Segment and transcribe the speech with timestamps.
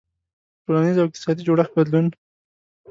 [0.61, 2.07] •د ټولنیز او اقتصادي جوړښت بدلون.